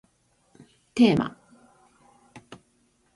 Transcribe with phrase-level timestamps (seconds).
[0.95, 1.37] テーマ